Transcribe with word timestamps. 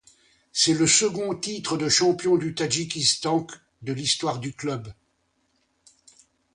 C'est 0.51 0.73
le 0.73 0.87
second 0.87 1.35
titre 1.35 1.77
de 1.77 1.87
champion 1.87 2.35
du 2.35 2.55
Tadjikistan 2.55 3.45
de 3.83 3.93
l'histoire 3.93 4.39
du 4.39 4.51
club. 4.51 4.91